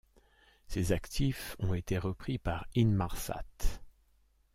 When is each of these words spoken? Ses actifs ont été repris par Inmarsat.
Ses 0.65 0.93
actifs 0.93 1.55
ont 1.59 1.75
été 1.75 1.99
repris 1.99 2.39
par 2.39 2.65
Inmarsat. 2.75 3.45